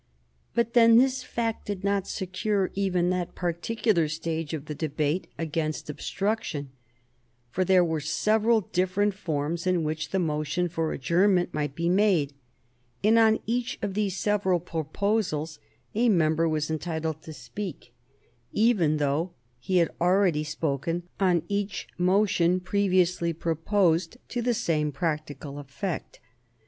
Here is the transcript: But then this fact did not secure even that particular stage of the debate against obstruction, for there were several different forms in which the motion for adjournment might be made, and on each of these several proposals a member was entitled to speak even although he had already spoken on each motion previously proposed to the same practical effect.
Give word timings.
But 0.55 0.73
then 0.73 0.97
this 0.97 1.21
fact 1.21 1.67
did 1.67 1.83
not 1.83 2.07
secure 2.07 2.71
even 2.73 3.11
that 3.11 3.35
particular 3.35 4.07
stage 4.07 4.51
of 4.55 4.65
the 4.65 4.73
debate 4.73 5.27
against 5.37 5.91
obstruction, 5.91 6.71
for 7.51 7.63
there 7.63 7.85
were 7.85 7.99
several 7.99 8.61
different 8.61 9.13
forms 9.13 9.67
in 9.67 9.83
which 9.83 10.09
the 10.09 10.17
motion 10.17 10.67
for 10.69 10.91
adjournment 10.91 11.53
might 11.53 11.75
be 11.75 11.87
made, 11.87 12.33
and 13.03 13.19
on 13.19 13.41
each 13.45 13.77
of 13.83 13.93
these 13.93 14.17
several 14.17 14.59
proposals 14.59 15.59
a 15.93 16.09
member 16.09 16.49
was 16.49 16.71
entitled 16.71 17.21
to 17.21 17.31
speak 17.31 17.93
even 18.51 18.93
although 18.93 19.33
he 19.59 19.77
had 19.77 19.91
already 20.01 20.43
spoken 20.43 21.03
on 21.19 21.43
each 21.47 21.87
motion 21.99 22.59
previously 22.59 23.33
proposed 23.33 24.17
to 24.29 24.41
the 24.41 24.55
same 24.55 24.91
practical 24.91 25.59
effect. 25.59 26.19